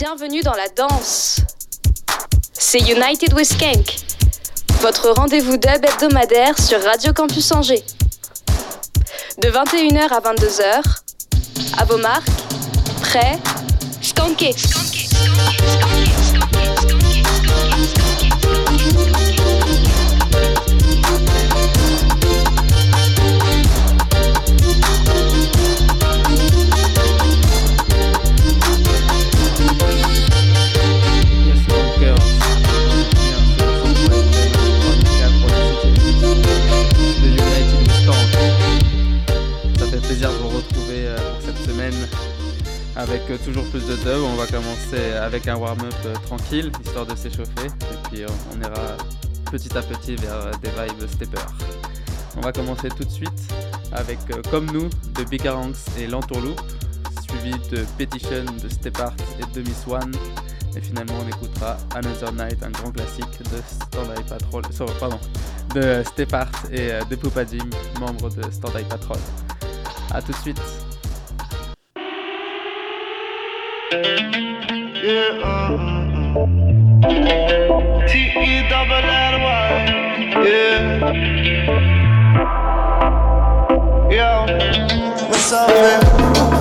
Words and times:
Bienvenue 0.00 0.40
dans 0.40 0.54
la 0.54 0.66
danse. 0.68 1.42
C'est 2.54 2.78
United 2.78 3.34
with 3.34 3.44
Skank, 3.44 3.96
votre 4.80 5.10
rendez-vous 5.10 5.58
dub 5.58 5.84
hebdomadaire 5.84 6.58
sur 6.58 6.82
Radio 6.82 7.12
Campus 7.12 7.52
Angers. 7.52 7.84
De 9.42 9.48
21h 9.48 10.08
à 10.08 10.20
22h, 10.20 10.82
à 11.76 11.84
vos 11.84 11.98
marques, 11.98 12.30
prêts, 13.02 13.38
skanké. 14.00 14.54
Avec 43.10 43.28
euh, 43.28 43.38
toujours 43.44 43.64
plus 43.70 43.84
de 43.86 43.96
dub. 43.96 44.22
On 44.24 44.36
va 44.36 44.46
commencer 44.46 45.12
avec 45.20 45.48
un 45.48 45.56
warm-up 45.56 45.92
euh, 46.06 46.14
tranquille, 46.26 46.70
histoire 46.84 47.06
de 47.06 47.16
s'échauffer, 47.16 47.66
et 47.66 48.08
puis 48.08 48.22
euh, 48.22 48.28
on 48.54 48.60
ira 48.60 48.96
petit 49.50 49.76
à 49.76 49.82
petit 49.82 50.14
vers 50.14 50.52
des 50.60 50.68
vibes 50.68 51.08
stepper. 51.08 51.40
On 52.36 52.40
va 52.40 52.52
commencer 52.52 52.88
tout 52.88 53.04
de 53.04 53.10
suite 53.10 53.52
avec 53.92 54.18
Comme 54.50 54.66
nous 54.66 54.88
de 55.16 55.24
Bicaranx 55.24 55.86
et 55.98 56.06
L'Entourloupe, 56.06 56.60
suivi 57.28 57.50
de 57.70 57.84
Petition 57.98 58.44
de 58.62 58.68
Step 58.68 59.00
Art 59.00 59.16
et 59.40 59.54
de 59.54 59.68
Miss 59.68 59.84
One. 59.88 60.14
Et 60.76 60.80
finalement, 60.80 61.14
on 61.24 61.28
écoutera 61.28 61.78
Another 61.96 62.32
Night, 62.32 62.62
un 62.62 62.70
grand 62.70 62.92
classique 62.92 63.42
de 63.42 63.60
Stand 63.66 64.24
Patrol, 64.28 64.62
pardon, 65.00 65.18
de 65.74 66.04
Step 66.04 66.32
Art 66.32 66.52
et 66.70 66.90
de 67.10 67.16
Poupa 67.16 67.44
Jim, 67.44 67.68
membre 67.98 68.30
de 68.30 68.48
Stand 68.52 68.84
Patrol. 68.88 69.18
A 70.12 70.22
tout 70.22 70.30
de 70.30 70.36
suite. 70.36 70.89
Yeah, 73.92 75.42
uh, 75.42 75.74
uh, 75.74 76.46
uh. 77.02 78.06
T-E 78.06 78.68
double 78.68 79.02
L 79.02 79.40
Y. 79.42 79.70
Yeah. 80.46 81.10
Yo, 84.08 84.46
what's 85.28 85.52
up, 85.52 85.68
man? 85.70 86.59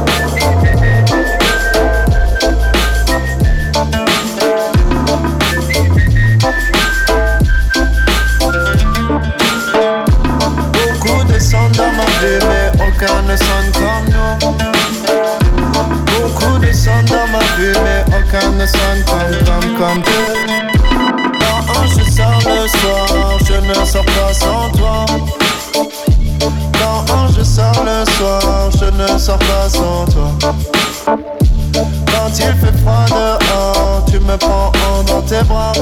Aucun 18.69 18.95
ne 18.95 19.03
sonne 19.03 19.03
comme, 19.05 19.75
comme, 19.75 20.03
comme 20.03 20.03
Quand 21.39 21.87
je 21.87 22.11
sors 22.11 22.41
le 22.45 22.67
soir, 22.67 23.39
je 23.45 23.53
ne 23.53 23.85
sors 23.85 24.05
pas 24.05 24.33
sans 24.33 24.69
toi. 24.77 25.05
Quand 26.73 27.27
je 27.37 27.43
sors 27.43 27.83
le 27.83 28.05
soir, 28.11 28.69
je 28.79 28.85
ne 28.85 29.17
sors 29.17 29.37
pas 29.37 29.69
sans 29.69 30.05
toi. 30.05 30.31
Quand 31.75 32.29
il 32.31 32.53
fait 32.59 32.77
froid 32.81 33.05
dehors, 33.07 34.05
tu 34.11 34.19
me 34.19 34.37
prends 34.37 34.71
dans 35.07 35.21
tes 35.21 35.43
bras. 35.43 35.73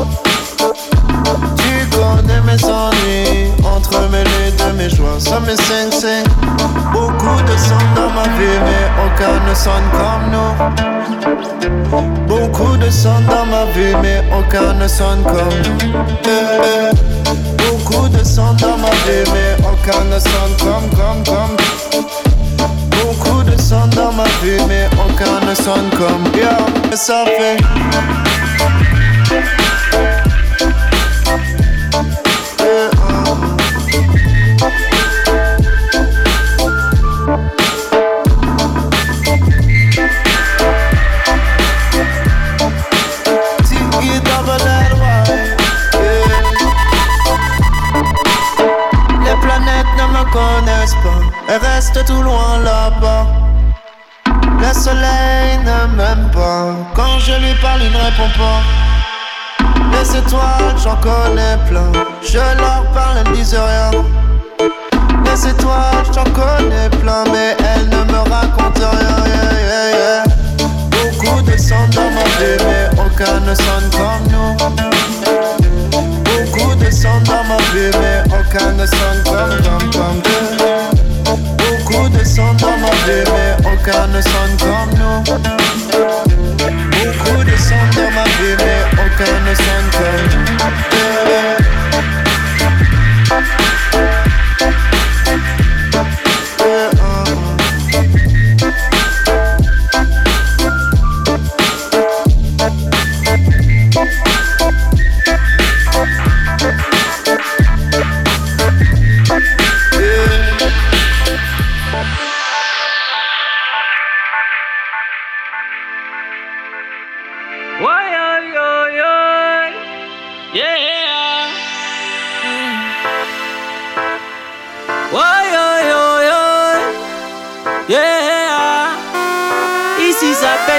Tu 1.58 1.88
connais 1.92 2.42
mes 2.42 2.64
ennuis, 2.64 3.52
entremêlés 3.64 4.52
de 4.58 4.72
mes 4.78 4.90
joies, 4.90 5.20
ça 5.20 5.40
me 5.40 5.56
sing. 5.56 6.26
Beaucoup 6.92 7.42
de 7.44 7.58
sons 7.58 7.76
dans 7.96 8.10
ma 8.12 8.24
vie, 8.38 8.60
mais 8.66 8.86
aucun 9.06 9.40
ne 9.50 9.56
sonne 9.56 9.90
comme 9.92 10.32
nous. 10.32 12.27
Beaucoup 12.58 12.78
de 12.78 12.90
sons 12.90 13.22
dans 13.30 13.46
ma 13.46 13.66
vie, 13.66 13.94
mais 14.02 14.24
aucun 14.36 14.74
ne 14.74 14.88
sonne 14.88 15.22
comme. 15.22 15.94
Eh, 16.26 16.28
eh. 16.28 17.32
Beaucoup 17.58 18.10
de 18.10 18.24
sons 18.24 18.54
dans 18.60 18.78
ma 18.80 18.90
vie, 18.90 19.30
mais 19.32 19.56
aucun 19.64 20.04
ne 20.06 20.20
sonne 20.20 20.56
comme, 20.60 20.90
comme, 20.90 21.24
comme. 21.24 22.08
Beaucoup 22.90 23.44
de 23.44 23.56
sons 23.62 23.88
dans 23.96 24.12
ma 24.12 24.24
vie, 24.42 24.60
mais 24.68 24.90
aucun 24.94 25.46
ne 25.48 25.54
sonne 25.54 25.90
comme. 26.00 26.26
Yeah, 26.36 26.58
ça 26.96 27.26
fait. 27.26 28.27
Tout 52.06 52.22
loin 52.22 52.60
là-bas. 52.64 53.26
Le 54.60 54.74
soleil 54.74 55.58
ne 55.60 55.96
m'aime 55.96 56.30
pas. 56.32 56.74
Quand 56.96 57.20
je 57.20 57.34
lui 57.34 57.54
parle, 57.62 57.82
il 57.84 57.92
ne 57.92 57.98
répond 57.98 58.30
pas. 58.38 58.62
Les 59.92 60.18
étoiles, 60.18 60.76
j'en 60.84 60.96
connais 60.98 61.58
plein. 61.70 61.92
Je 62.22 62.38
leur 62.38 62.84
parle, 62.94 63.18
elles 63.20 63.32
ne 63.32 63.36
disent 63.36 63.56
rien. 63.56 63.92
Les 65.26 65.48
étoiles, 65.48 66.06
j'en 66.14 66.24
connais 66.26 66.90
plein, 67.02 67.24
mais 67.32 67.56
elles 67.60 67.90
ne 67.90 68.04
me 68.12 68.20
racontent 68.30 68.92
rien. 68.92 70.24
Beaucoup 70.92 71.42
de 71.42 71.58
sons 71.58 71.88
dans 71.94 72.12
ma 72.12 72.24
vie, 72.38 72.58
mais 72.66 72.90
aucun 73.00 73.40
ne 73.42 73.56
sonne 73.56 73.90
comme 73.92 74.24
nous. 74.32 74.58
Beaucoup 76.24 76.76
de 76.76 76.92
sons 76.92 77.22
dans 77.26 77.44
ma 77.44 77.58
vie, 77.74 77.92
mais 78.02 78.24
aucun 78.28 78.72
ne 78.74 78.86
sonne 78.86 79.24
mais 83.08 83.24
aucun 83.66 84.08
ne 84.08 84.22
sonne 84.22 84.58
comme 84.60 85.00
nous. 85.00 85.87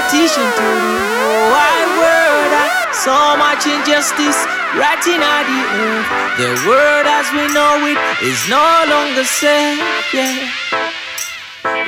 Petition 0.09 0.47
to 0.57 0.69
the 0.81 1.33
wide 1.53 1.91
world. 2.01 2.51
So 2.93 3.13
much 3.37 3.65
injustice 3.65 4.39
right 4.73 5.03
in 5.05 5.21
the 5.21 5.61
earth. 5.85 6.09
The 6.41 6.51
world 6.67 7.05
as 7.05 7.27
we 7.35 7.45
know 7.53 7.77
it 7.85 7.99
is 8.25 8.39
no 8.49 8.65
longer 8.89 9.23
safe. 9.23 9.77
Yeah, 10.13 10.49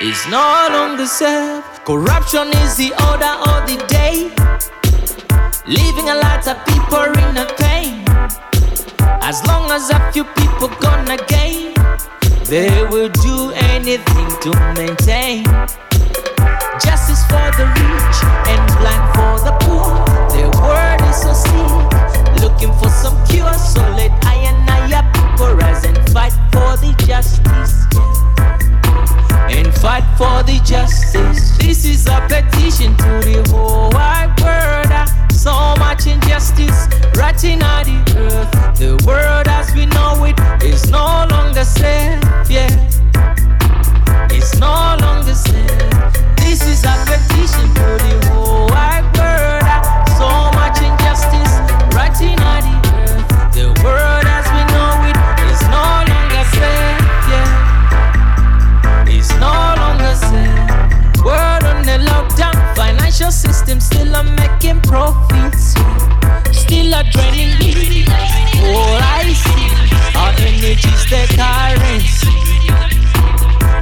it's 0.02 0.28
no 0.30 0.68
longer 0.72 1.08
safe. 1.08 1.71
Corruption 1.84 2.48
is 2.62 2.76
the 2.78 2.94
order 3.10 3.34
of 3.50 3.66
the 3.66 3.78
day. 3.90 4.30
Leaving 5.66 6.10
a 6.10 6.16
lot 6.16 6.48
of 6.48 6.64
people 6.68 7.10
in 7.26 7.38
a 7.38 7.48
pain. 7.58 8.06
As 9.26 9.44
long 9.48 9.72
as 9.72 9.90
a 9.90 10.00
few 10.12 10.24
people 10.24 10.70
gonna 10.80 11.18
gain, 11.26 11.74
they 12.46 12.86
will 12.86 13.10
do 13.10 13.52
anything 13.74 14.30
to 14.46 14.54
maintain. 14.78 15.44
Justice 16.86 17.26
for 17.26 17.50
the 17.58 17.66
rich 17.66 18.18
and 18.46 18.62
blind 18.78 19.06
for 19.18 19.42
the 19.42 19.54
poor. 19.66 19.90
Their 20.38 20.54
word 20.62 21.02
is 21.10 21.18
so 21.18 21.34
sweet. 21.34 22.42
Looking 22.42 22.72
for 22.78 22.90
some 22.90 23.18
cure, 23.26 23.54
so 23.58 23.82
let 23.98 24.12
I 24.24 24.36
and 24.46 24.70
I 24.70 25.02
people 25.14 25.56
rise 25.56 25.84
and 25.84 25.98
fight 26.12 26.34
for 26.54 26.78
the 26.78 26.94
justice 27.08 28.31
and 29.52 29.74
fight 29.76 30.06
for 30.18 30.44
the 30.44 30.60
justice. 30.64 31.58
This 31.58 31.86
is 31.86 32.08
a 32.08 32.20
petition 32.28 32.96
to 32.98 33.12
the 33.28 33.44
whole 33.52 33.90
wide 33.92 34.34
world. 34.42 34.92
So 35.32 35.52
much 35.78 36.08
injustice 36.08 36.88
rotting 37.16 37.62
on 37.62 37.84
the 37.86 38.00
earth. 38.18 38.52
The 38.78 38.92
world 39.06 39.48
as 39.48 39.74
we 39.76 39.86
know 39.88 40.24
it 40.26 40.38
is 40.64 40.90
no 40.90 41.28
longer 41.30 41.66
safe. 41.66 42.22
Yeah, 42.50 42.72
it's 44.30 44.58
no 44.58 44.98
longer 45.02 45.36
safe. 45.36 45.92
This 46.38 46.62
is 46.68 46.84
a 46.86 46.96
petition 47.06 47.68
to 47.76 48.01
draining 66.92 67.56
All 68.60 68.76
oh, 68.76 69.00
I 69.00 69.32
see 69.32 69.72
our 70.20 70.34
energy's 70.44 71.04
the 71.08 71.24
currency. 71.40 72.36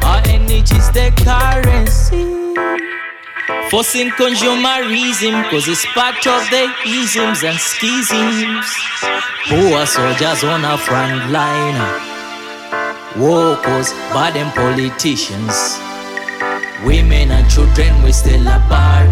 Our 0.05 0.21
energy's 0.29 0.89
the 0.91 1.09
currency. 1.25 2.39
Forcing 3.69 4.09
consumerism, 4.11 5.49
cause 5.49 5.67
it's 5.67 5.85
part 5.93 6.25
of 6.25 6.41
the 6.49 6.69
isms 6.85 7.43
and 7.43 7.57
schisms. 7.57 8.67
Poor 9.47 9.85
soldiers 9.85 10.43
on 10.43 10.65
a 10.65 10.77
front 10.77 11.31
line. 11.31 11.79
War 13.17 13.57
bad 14.13 14.37
and 14.37 14.53
politicians. 14.53 15.79
Women 16.85 17.31
and 17.31 17.49
children, 17.49 18.03
we 18.03 18.11
still 18.11 18.47
apart. 18.47 19.09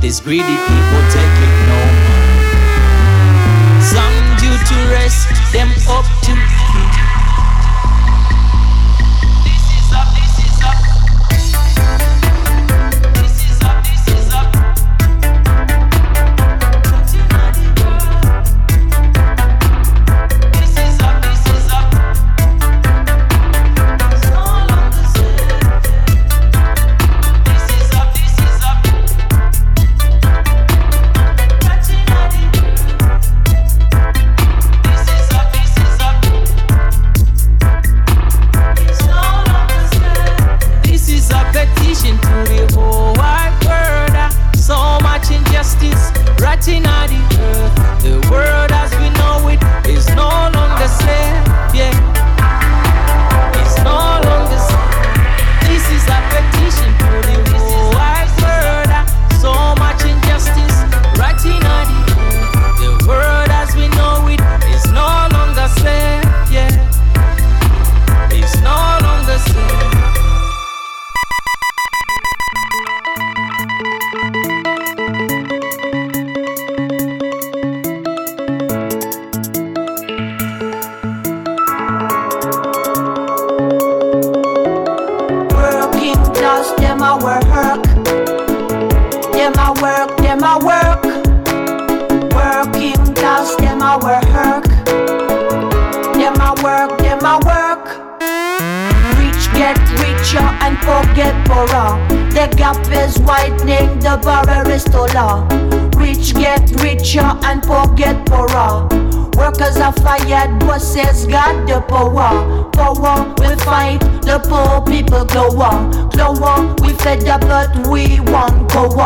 These 0.00 0.20
greedy 0.20 0.56
people 0.68 1.02
taking 1.10 1.55
dress 5.06 5.52
them 5.52 5.70
up 5.88 6.04
to. 6.22 6.34
This 9.44 9.64
is 9.78 9.92
a 9.92 10.25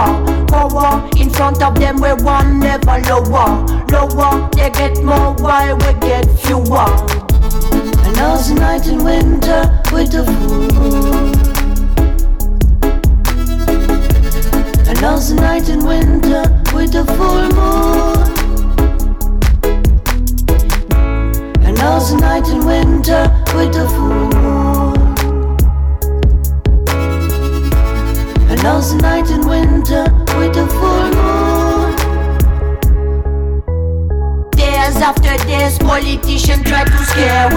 power, 0.01 0.47
power 0.47 1.11
in 1.17 1.31
front 1.31 1.63
of 1.63 1.75
them 1.79 1.97
we 2.01 2.13
one 2.23 2.59
never 2.59 2.99
lower, 3.09 3.67
lower. 3.93 4.49
They 4.53 4.71
get 4.71 5.03
more 5.03 5.35
while 5.35 5.77
we 5.77 5.93
get 6.01 6.27
fewer. 6.41 6.89
And 8.05 8.17
now's 8.17 8.49
the 8.49 8.55
night 8.59 8.87
in 8.87 9.05
winter 9.05 9.83
with 9.93 10.13
the 10.13 10.25
full 10.25 10.69
moon 10.73 11.33
And 14.89 15.01
now's 15.01 15.29
the 15.29 15.35
night 15.37 15.69
in 15.69 15.85
winter 15.85 16.43
with 16.75 16.93
the 16.93 17.05
full 17.05 17.49
moon. 17.59 18.21
And 21.65 21.77
now's 21.77 22.11
the 22.11 22.17
night 22.19 22.49
in 22.49 22.65
winter 22.67 23.31
with 23.55 23.73
the 23.73 23.89
full 23.89 24.09
moon. 24.09 24.40
A 28.51 28.57
night 28.97 29.31
in 29.31 29.47
winter 29.47 30.03
with 30.37 30.55
the 30.55 30.67
full 30.67 31.11
moon. 31.15 31.95
Days 34.51 34.97
after 34.97 35.37
days, 35.47 35.79
politicians 35.79 36.65
try 36.65 36.83
to 36.83 36.99
scare. 37.05 37.49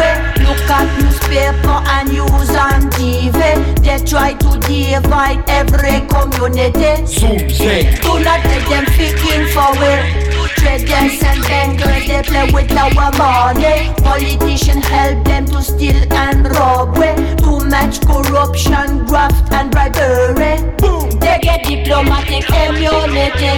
Look 0.45 0.69
at 0.69 0.85
newspaper 1.01 1.81
and 1.95 2.09
news 2.09 2.51
on 2.55 2.91
TV. 2.91 3.39
They 3.81 4.05
try 4.05 4.33
to 4.33 4.59
divide 4.67 5.43
every 5.49 6.05
community. 6.13 7.07
Soon, 7.07 7.39
do 7.39 8.23
not 8.23 8.45
let 8.45 8.69
them 8.69 8.85
thinking 8.85 9.47
for 9.47 9.73
it 9.73 10.32
traders 10.63 11.21
and 11.23 11.41
bankers, 11.43 12.07
they 12.07 12.21
play 12.23 12.49
with 12.51 12.71
our 12.71 13.11
money. 13.17 13.93
Politicians 14.01 14.85
help 14.85 15.25
them 15.25 15.45
to 15.45 15.61
steal 15.61 16.01
and 16.13 16.47
rob. 16.51 16.97
We. 16.97 17.09
Too 17.43 17.59
much 17.69 18.05
corruption, 18.05 19.05
graft 19.05 19.51
and 19.51 19.71
bribery. 19.71 20.55
Boom. 20.77 21.09
They 21.19 21.39
get 21.41 21.63
diplomatic 21.65 22.49
immunity. 22.49 23.53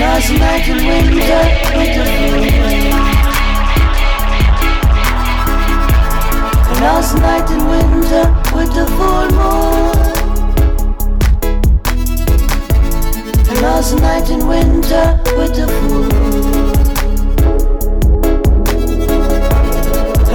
Last 0.00 0.30
night 0.30 0.68
in 0.68 0.80
winter, 0.88 1.44
beautiful. 1.72 3.12
Last 6.82 7.14
night 7.14 7.50
in 7.50 7.62
winter 7.68 8.24
with 8.54 8.74
the 8.74 8.86
full 8.96 9.30
moon. 9.30 10.01
last 13.62 13.94
night 13.94 14.28
in 14.28 14.44
winter 14.48 15.20
with 15.36 15.54
the 15.54 15.68
full 15.68 16.02
moon. 16.02 16.72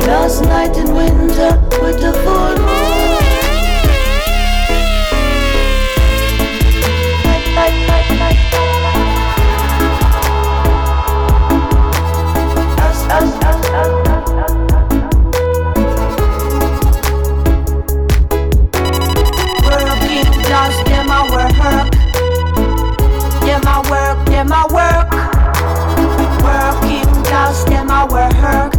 Last 0.07 0.43
night 0.43 0.77
in 0.77 0.96
winter 0.96 1.51
with 1.81 2.00
the 2.00 2.13
full 2.24 2.65
moon. 2.65 2.97
them 24.48 24.58
a 24.58 24.74
work. 24.74 25.12
Working 26.44 27.24
class, 27.24 27.63
them 27.66 27.89
a 27.89 28.06
work. 28.06 28.72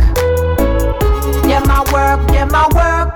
Them 1.42 1.70
a 1.70 1.82
work, 1.92 2.26
them 2.28 2.54
a 2.54 2.68
work. 2.74 3.07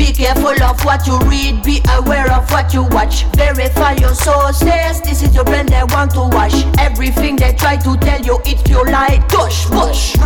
Be 0.00 0.14
careful 0.14 0.62
of 0.62 0.82
what 0.82 1.06
you 1.06 1.18
read, 1.28 1.62
be 1.62 1.82
aware 1.90 2.32
of 2.32 2.50
what 2.50 2.72
you 2.72 2.84
watch. 2.84 3.24
Verify 3.36 3.92
your 3.96 4.14
sources, 4.14 4.98
this 5.02 5.22
is 5.22 5.34
your 5.34 5.44
brain 5.44 5.66
they 5.66 5.82
want 5.90 6.12
to 6.12 6.20
wash. 6.20 6.64
Everything 6.78 7.36
they 7.36 7.52
try 7.52 7.76
to 7.76 7.98
tell 7.98 8.18
you, 8.22 8.40
it's 8.46 8.66
your 8.70 8.86
lie. 8.86 9.22
Tush, 9.28 9.66
push. 9.66 10.16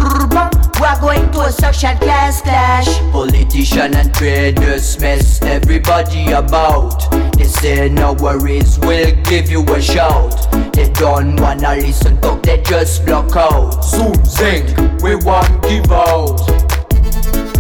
We're 0.81 1.01
going 1.01 1.29
to 1.33 1.41
a 1.41 1.51
social 1.51 1.97
class 1.97 2.41
clash. 2.41 2.87
Politician 3.11 3.97
and 3.97 4.15
traders 4.15 5.01
mess 5.01 5.43
everybody 5.43 6.31
about. 6.31 7.11
They 7.37 7.43
say 7.43 7.89
no 7.89 8.13
worries, 8.13 8.79
we'll 8.79 9.17
give 9.25 9.51
you 9.51 9.65
a 9.75 9.83
shout. 9.83 10.53
They 10.73 10.89
don't 10.91 11.35
wanna 11.41 11.75
listen, 11.75 12.21
talk, 12.21 12.45
they 12.45 12.63
just 12.63 13.05
block 13.05 13.35
out. 13.35 13.85
Zoom, 13.85 14.15
zinc, 14.25 14.69
we 15.03 15.17
won't 15.17 15.63
give 15.65 15.91
out. 15.91 16.64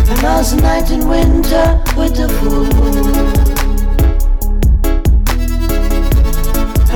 And 0.06 0.22
last 0.22 0.56
night 0.56 0.90
in 0.90 1.08
winter 1.08 1.82
with 1.96 2.14
the 2.14 2.28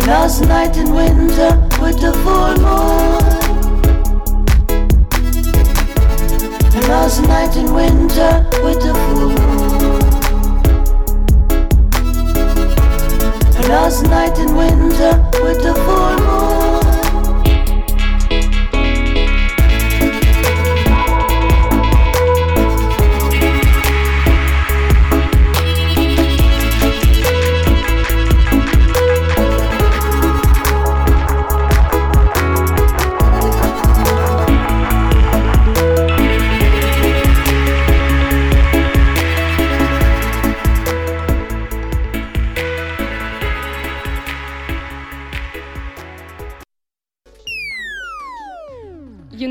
last 0.08 0.40
night 0.42 0.76
in 0.76 0.94
winter 0.94 1.50
with 1.80 2.00
the 2.00 2.12
full 2.22 2.56
moon. 2.64 3.38
Last 6.88 7.22
night 7.22 7.56
in 7.56 7.72
winter 7.74 8.46
with 8.64 8.80
the 8.80 8.94
full 8.94 9.28
moon. 9.28 10.00
Last 13.68 14.02
night 14.04 14.38
in 14.38 14.56
winter 14.56 15.12
with 15.42 15.62
the 15.62 15.74
full 15.74 16.16
moon. 16.26 16.67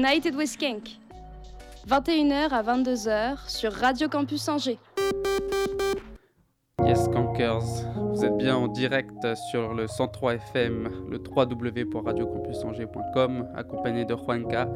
United 0.08 0.36
with 0.36 0.48
Skank. 0.48 1.00
21h 1.86 2.50
à 2.52 2.64
22h 2.64 3.50
sur 3.50 3.74
Radio 3.74 4.08
Campus 4.08 4.48
Angers. 4.48 4.80
Yes, 6.86 7.04
Skankers, 7.04 7.84
vous 8.14 8.24
êtes 8.24 8.38
bien 8.38 8.56
en 8.56 8.70
direct 8.70 9.36
sur 9.52 9.74
le 9.74 9.86
103 9.86 10.36
FM, 10.36 11.08
le 11.10 11.18
3W 11.18 11.90
pour 11.90 12.08
accompagné 13.58 14.06
de 14.06 14.16
Juanca 14.16 14.70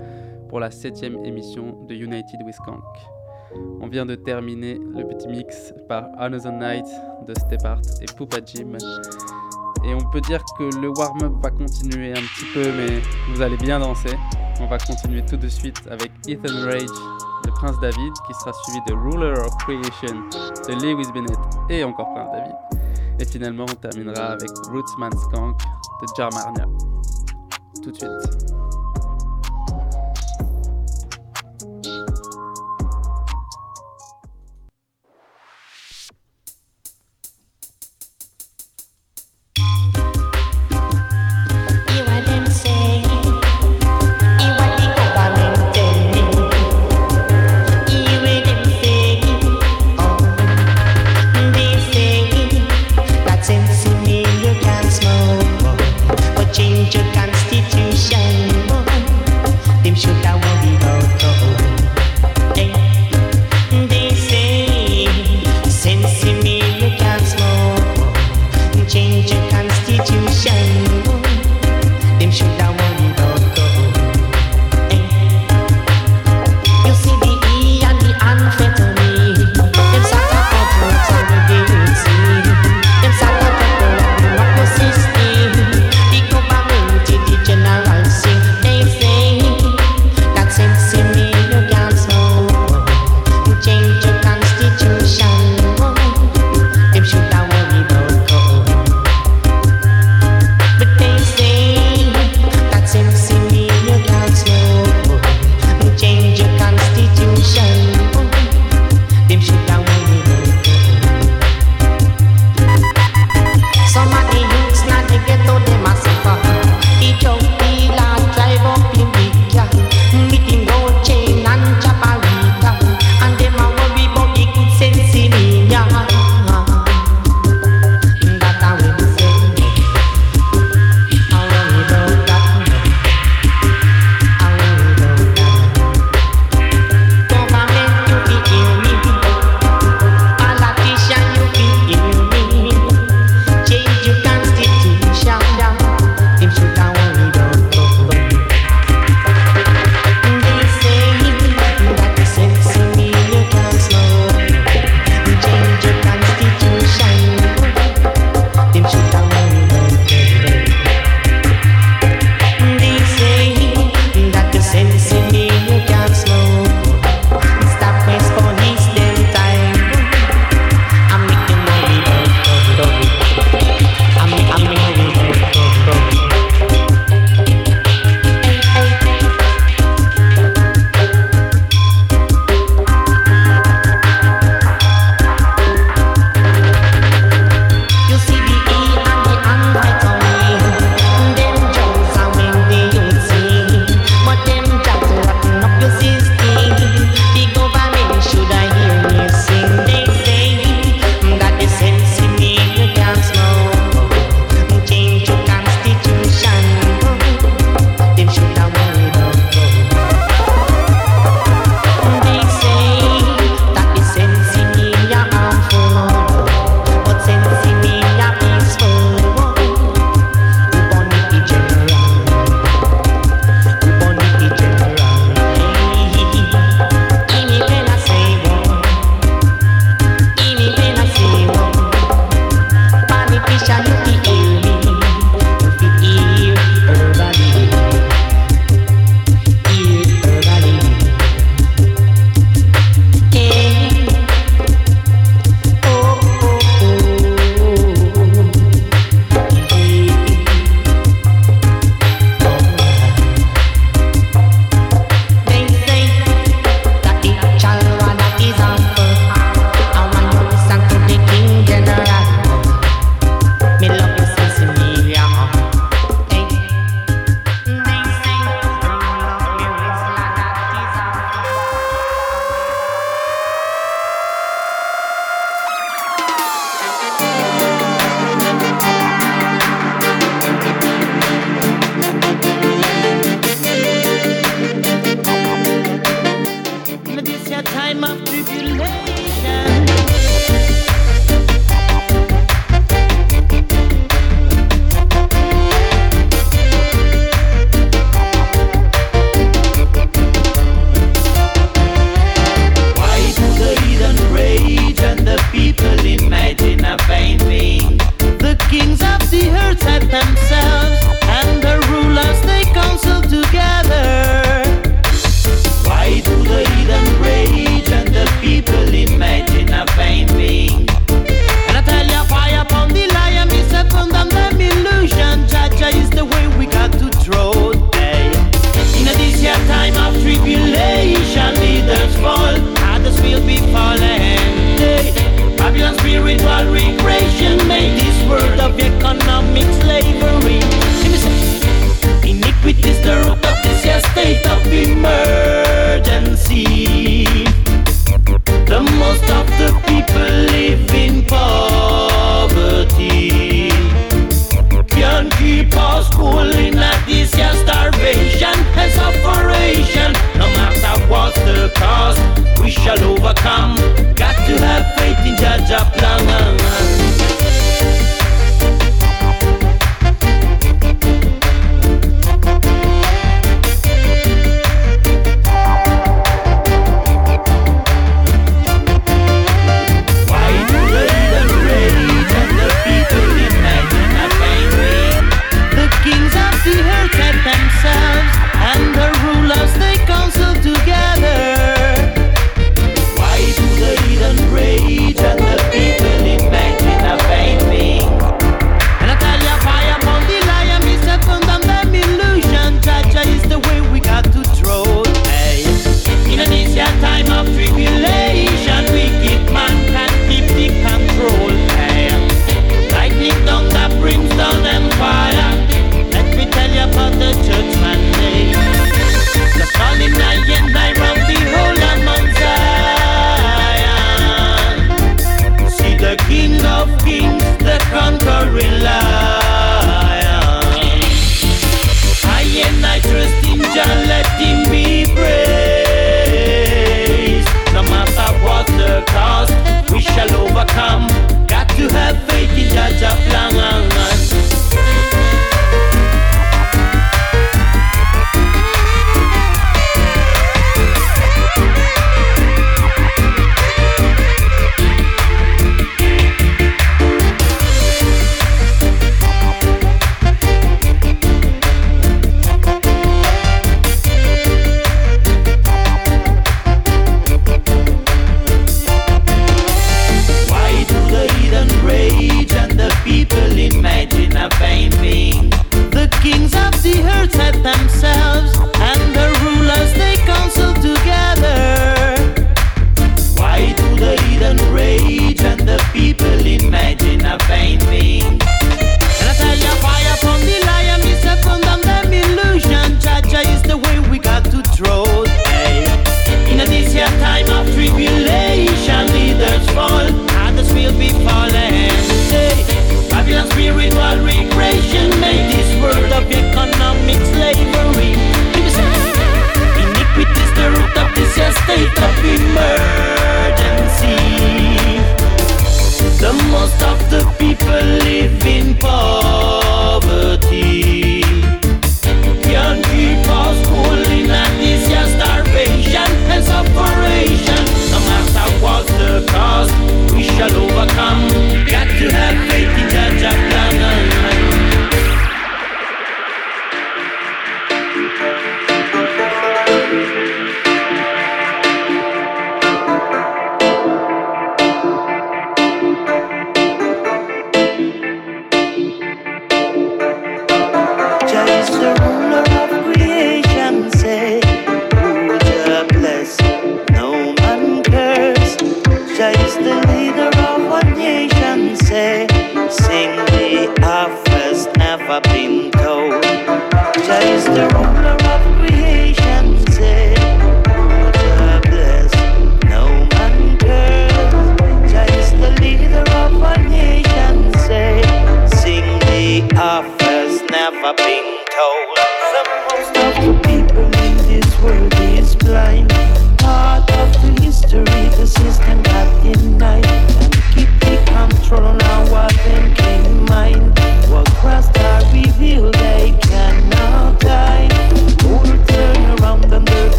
pour 0.49 0.59
la 0.59 0.69
septième 0.69 1.23
émission 1.23 1.81
de 1.85 1.95
United 1.95 2.41
with 2.43 2.55
Skank. 2.55 2.83
On 3.79 3.87
vient 3.87 4.05
de 4.05 4.15
terminer 4.15 4.79
le 4.79 5.07
petit 5.07 5.29
mix 5.29 5.73
par 5.87 6.09
Another 6.17 6.51
Night 6.51 6.87
de 7.25 7.33
Stepart 7.39 7.81
et 8.01 8.05
Poupa 8.17 8.39
Jim. 8.45 8.75
Et 9.83 9.93
on 9.95 10.09
peut 10.11 10.21
dire 10.21 10.43
que 10.57 10.63
le 10.79 10.89
warm-up 10.89 11.33
va 11.41 11.49
continuer 11.49 12.11
un 12.11 12.21
petit 12.21 12.45
peu, 12.53 12.71
mais 12.73 13.01
vous 13.33 13.41
allez 13.41 13.57
bien 13.57 13.79
danser. 13.79 14.15
On 14.59 14.67
va 14.67 14.77
continuer 14.77 15.25
tout 15.25 15.37
de 15.37 15.47
suite 15.47 15.81
avec 15.89 16.11
Ethan 16.27 16.65
Rage 16.65 16.83
de 17.43 17.49
Prince 17.51 17.79
David, 17.81 18.13
qui 18.27 18.33
sera 18.35 18.53
suivi 18.53 18.79
de 18.87 18.93
Ruler 18.93 19.39
of 19.39 19.55
Creation 19.57 20.21
de 20.67 20.73
Lewis 20.83 21.11
Bennett 21.13 21.39
et 21.69 21.83
encore 21.83 22.13
Prince 22.13 22.29
David. 22.31 22.55
Et 23.19 23.25
finalement, 23.25 23.65
on 23.69 23.75
terminera 23.75 24.33
avec 24.33 24.49
Rootsman 24.71 25.11
Skank 25.11 25.57
de 25.57 26.07
Jarmarnia. 26.15 26.65
Tout 27.83 27.91
de 27.91 27.95
suite. 27.95 28.70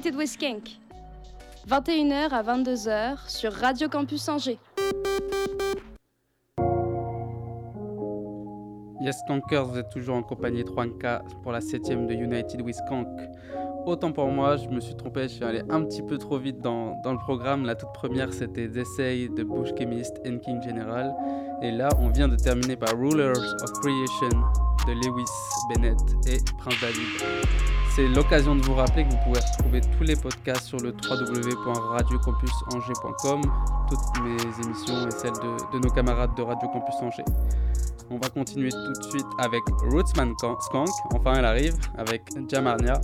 United 0.00 0.16
with 0.16 0.30
Skank. 0.30 0.78
21h 1.68 2.30
à 2.30 2.42
22h 2.42 3.28
sur 3.28 3.52
Radio 3.52 3.86
Campus 3.86 4.30
Angers. 4.30 4.58
Yes, 9.02 9.18
Skankers, 9.18 9.66
vous 9.66 9.76
êtes 9.76 9.90
toujours 9.90 10.16
en 10.16 10.22
compagnie 10.22 10.64
de 10.64 10.70
3K 10.70 11.20
pour 11.42 11.52
la 11.52 11.60
7ème 11.60 12.06
de 12.06 12.14
United 12.14 12.62
with. 12.62 12.78
Autant 13.84 14.12
pour 14.12 14.28
moi, 14.28 14.56
je 14.56 14.68
me 14.70 14.80
suis 14.80 14.96
trompé, 14.96 15.24
je 15.24 15.34
suis 15.34 15.44
allé 15.44 15.62
un 15.68 15.84
petit 15.84 16.02
peu 16.02 16.16
trop 16.16 16.38
vite 16.38 16.60
dans, 16.60 16.98
dans 17.02 17.12
le 17.12 17.18
programme. 17.18 17.66
La 17.66 17.74
toute 17.74 17.92
première, 17.92 18.32
c'était 18.32 18.70
Essay 18.74 19.28
de 19.28 19.44
Bush 19.44 19.68
Chemist 19.78 20.16
and 20.26 20.38
King 20.38 20.62
General. 20.62 21.14
Et 21.60 21.72
là, 21.72 21.90
on 21.98 22.08
vient 22.08 22.28
de 22.28 22.36
terminer 22.36 22.76
par 22.76 22.96
Rulers 22.96 23.36
of 23.36 23.72
Creation 23.82 24.40
de 24.86 24.92
Lewis 24.92 25.28
Bennett 25.68 26.00
et 26.26 26.38
Prince 26.58 26.80
David. 26.80 27.79
C'est 28.00 28.08
l'occasion 28.08 28.56
de 28.56 28.62
vous 28.62 28.72
rappeler 28.72 29.04
que 29.04 29.10
vous 29.10 29.18
pouvez 29.26 29.40
retrouver 29.40 29.82
tous 29.82 30.04
les 30.04 30.16
podcasts 30.16 30.68
sur 30.68 30.78
le 30.78 30.88
www.radiocampusangers.com, 30.88 33.42
toutes 33.90 34.22
mes 34.24 34.40
émissions 34.64 35.06
et 35.06 35.10
celles 35.10 35.34
de, 35.34 35.78
nos 35.78 35.90
camarades 35.90 36.34
de 36.34 36.40
Radio 36.40 36.66
Campus 36.70 36.94
Angers. 37.02 37.26
On 38.08 38.16
va 38.16 38.30
continuer 38.30 38.70
tout 38.70 38.92
de 39.00 39.02
suite 39.10 39.26
avec 39.36 39.60
Rootsman 39.90 40.32
Skank, 40.38 40.88
enfin 41.14 41.34
elle 41.34 41.44
arrive, 41.44 41.76
avec 41.98 42.22
Jamarnia. 42.48 42.98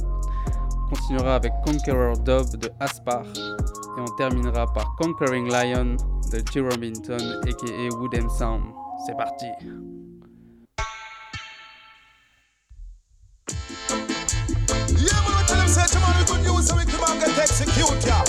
On 0.81 0.87
continuera 0.95 1.35
avec 1.35 1.53
Conqueror 1.63 2.17
Dove 2.21 2.57
de 2.57 2.71
Aspar. 2.81 3.27
Et 3.27 4.01
on 4.01 4.07
terminera 4.17 4.65
par 4.73 4.97
Conquering 4.97 5.51
Lion 5.51 5.99
de 6.33 6.43
Jerome 6.51 6.83
Hinton, 6.83 7.19
aka 7.47 7.91
Wooden 7.99 8.31
Sound. 8.31 8.63
C'est 9.07 9.15
parti! 9.15 9.45
Say 15.68 15.87
tomorrow 15.87 16.24
good 16.26 16.42
news 16.46 16.66
so 16.68 16.76
we 16.76 16.85
can 16.85 17.18
get 17.18 17.38
execute 17.38 18.07
ya. 18.07 18.22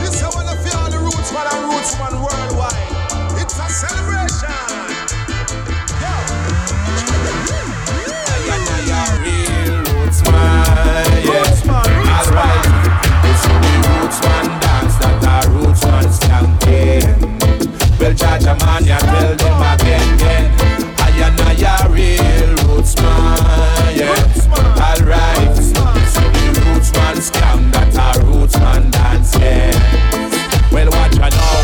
This 0.00 0.20
is 0.20 0.34
one 0.34 0.46
of 0.48 0.60
all 0.76 0.90
the 0.90 0.98
roots 0.98 1.32
man 1.32 1.46
and 1.52 1.64
roots 1.72 1.96
man 1.98 2.14
worldwide. 2.20 2.76
It's 3.40 3.58
a 3.58 3.68
celebration. 3.68 4.52
Real 9.22 9.76
roots 9.94 10.20
yeah. 11.24 11.62
Alright, 12.12 12.66
it's 13.24 13.44
the 13.46 13.54
roots 13.88 14.18
dance 14.60 14.96
that 15.00 15.24
our 15.24 15.46
roots 15.50 15.82
man 15.86 16.06
skanking. 16.10 17.08
Well, 17.98 18.12
Jaja 18.12 18.54
man, 18.60 18.84
ya 18.84 18.98
tell 18.98 19.34
them 19.36 19.62
again, 19.62 20.14
again. 20.14 20.46
I 20.98 21.00
and 21.24 21.40
I 21.40 21.54
a 21.62 21.88
real 21.88 22.50
roots 22.66 22.94
man, 23.00 23.96
yeah. 23.96 24.18
Alright, 24.76 25.56
the 27.14 27.20
scam 27.20 27.70
that 27.72 28.16
roots 28.24 28.58
man 28.58 28.90
dance, 28.90 29.34
yeah. 29.36 29.72
Well, 30.72 30.88
watch 30.90 31.18
I 31.20 31.28
know. 31.28 31.62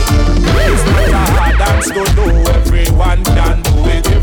It's 0.61 0.84
not 0.84 1.08
a 1.08 1.32
hard 1.32 1.58
dance 1.58 1.87
to 1.88 2.04
do. 2.14 2.26
Everyone 2.52 3.24
can 3.24 3.62
do 3.62 3.88
it. 3.88 4.17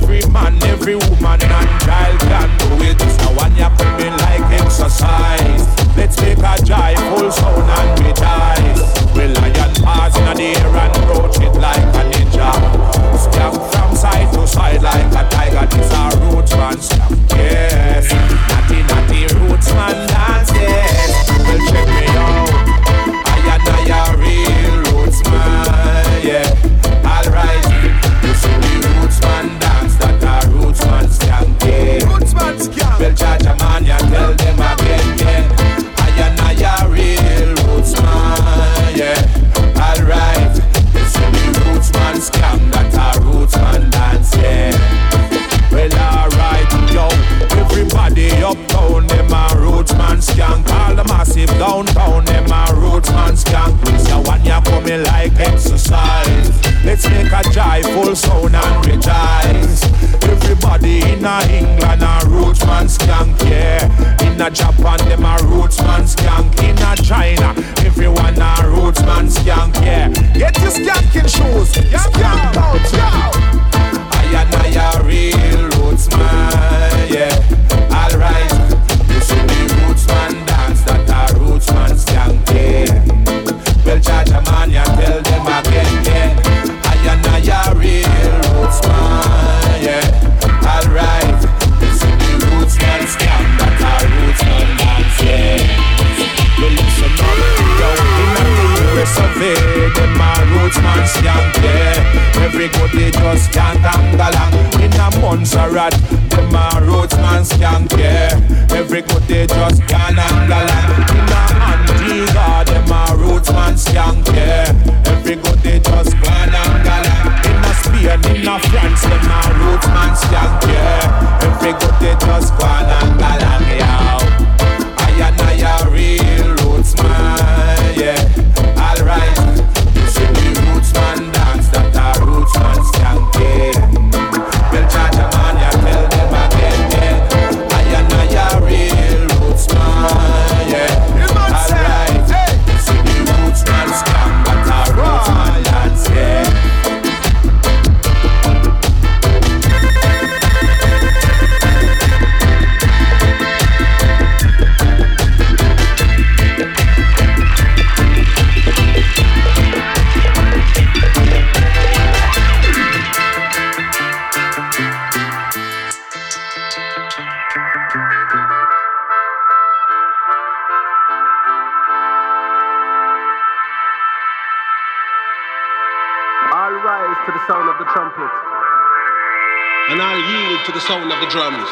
Drums. 181.35 181.69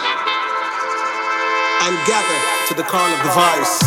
And 1.84 1.95
gather 2.06 2.39
to 2.67 2.73
the 2.73 2.84
call 2.84 3.08
of 3.08 3.23
the 3.23 3.32
voice. 3.32 3.82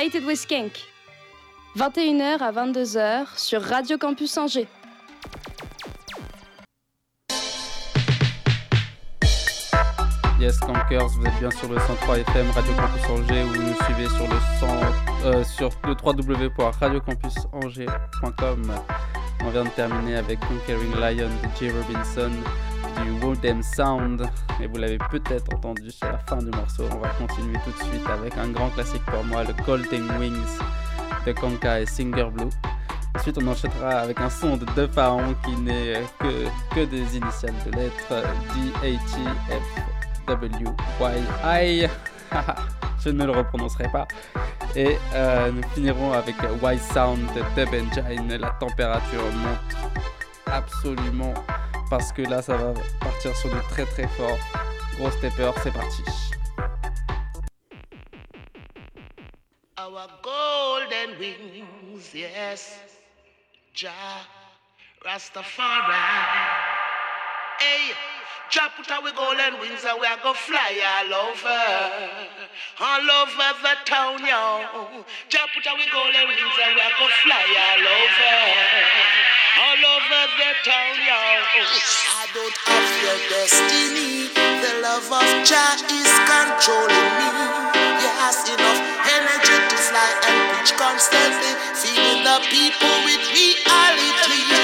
United 0.00 0.24
with 0.24 0.38
Skank. 0.38 0.72
21h 1.76 2.38
à 2.38 2.52
22h 2.52 3.26
sur 3.36 3.60
Radio 3.60 3.98
Campus 3.98 4.38
Angers. 4.38 4.66
Yes, 10.40 10.58
Cankers, 10.60 11.08
vous 11.08 11.26
êtes 11.26 11.38
bien 11.38 11.50
sur 11.50 11.68
le 11.68 11.78
103 11.78 12.20
FM 12.20 12.50
Radio 12.52 12.72
Campus 12.72 13.04
Angers 13.10 13.42
ou 13.42 13.48
vous 13.48 13.62
nous 13.62 13.76
suivez 13.84 14.08
sur 14.08 14.26
le, 14.26 14.36
100, 14.58 14.66
euh, 15.26 15.44
sur 15.44 15.68
le 15.84 15.94
www.radiocampusangers.com. 16.02 18.74
On 19.44 19.50
vient 19.50 19.64
de 19.64 19.70
terminer 19.70 20.16
avec 20.16 20.40
Conquering 20.40 20.94
Lion 20.94 21.28
de 21.28 21.48
Jay 21.58 21.70
Robinson 21.70 22.30
du 23.04 23.62
Sound 23.62 24.28
et 24.60 24.66
vous 24.66 24.76
l'avez 24.76 24.98
peut-être 25.10 25.54
entendu 25.54 25.90
sur 25.90 26.06
la 26.10 26.18
fin 26.18 26.38
du 26.38 26.50
morceau. 26.50 26.84
On 26.92 26.98
va 26.98 27.08
continuer 27.10 27.58
tout 27.64 27.70
de 27.70 27.88
suite 27.90 28.06
avec 28.08 28.36
un 28.36 28.48
grand 28.48 28.68
classique 28.70 29.04
pour 29.06 29.24
moi, 29.24 29.44
le 29.44 29.52
Golden 29.64 30.10
Wings 30.18 30.58
de 31.26 31.32
Kanka 31.32 31.80
et 31.80 31.86
Singer 31.86 32.28
Blue. 32.32 32.50
Ensuite, 33.16 33.38
on 33.42 33.46
enchaînera 33.48 34.00
avec 34.00 34.20
un 34.20 34.30
son 34.30 34.56
de 34.56 34.64
deux 34.76 34.88
qui 35.44 35.56
n'est 35.56 36.02
que, 36.18 36.74
que 36.74 36.84
des 36.84 37.16
initiales 37.16 37.54
de 37.66 37.72
lettres 37.72 38.22
D, 38.54 38.72
A, 38.76 38.82
T, 38.82 39.20
F, 39.48 40.26
W, 40.26 40.64
Y, 41.00 41.22
I. 41.44 41.88
Je 43.04 43.10
ne 43.10 43.24
le 43.24 43.32
reprononcerai 43.32 43.88
pas. 43.90 44.06
Et 44.76 44.96
euh, 45.14 45.50
nous 45.50 45.62
finirons 45.74 46.12
avec 46.12 46.36
Y 46.38 46.78
Sound 46.92 47.20
de 47.34 47.42
Deb 47.56 47.68
Engine. 47.68 48.36
La 48.38 48.50
température 48.50 49.22
monte 49.22 50.00
absolument 50.52 51.34
parce 51.88 52.12
que 52.12 52.22
là, 52.22 52.40
ça 52.42 52.56
va 52.56 52.74
partir 53.00 53.36
sur 53.36 53.50
du 53.50 53.60
très 53.68 53.84
très 53.84 54.06
fort. 54.08 54.38
Gros 54.96 55.10
stepper, 55.10 55.50
c'est 55.62 55.72
parti. 55.72 56.02
Our 59.78 60.08
golden 60.22 61.18
wings, 61.18 62.14
yes. 62.14 62.78
Jah 63.74 63.90
Rastafari. 65.04 65.94
Hey, 67.60 67.94
Jah 68.50 68.66
put 68.76 68.90
our 68.90 69.06
golden 69.14 69.62
wings 69.62 69.86
and 69.86 69.94
we 70.02 70.06
are 70.10 70.18
go 70.26 70.34
fly 70.34 70.74
all 70.82 71.30
over. 71.30 71.62
All 72.82 73.06
over 73.22 73.48
the 73.62 73.74
town, 73.86 74.18
yo. 74.26 75.06
Jah 75.30 75.46
put 75.54 75.62
our 75.70 75.78
golden 75.94 76.26
wings 76.26 76.58
and 76.58 76.74
we 76.74 76.82
are 76.82 76.96
go 76.98 77.06
fly 77.22 77.46
all 77.46 77.86
over. 77.94 78.34
All 79.54 79.82
over 79.94 80.22
the 80.34 80.50
town, 80.66 80.94
yo. 80.98 81.14
I 81.14 82.26
don't 82.34 82.58
have 82.66 82.90
your 83.06 83.18
destiny. 83.30 84.34
The 84.34 84.82
love 84.82 85.06
of 85.06 85.30
Jah 85.46 85.78
is 85.86 86.10
controlling 86.26 87.10
me. 87.22 87.30
Yes, 88.02 88.50
enough 88.50 88.82
energy 89.14 89.56
to 89.62 89.76
fly 89.78 90.10
and 90.26 90.38
preach 90.50 90.74
constantly, 90.74 91.54
feeding 91.78 92.26
the 92.26 92.42
people 92.50 92.94
with 93.06 93.22
reality. 93.30 94.59